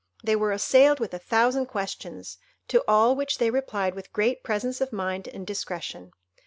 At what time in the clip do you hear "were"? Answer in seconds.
0.35-0.51